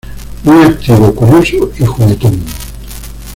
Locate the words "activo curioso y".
0.63-1.85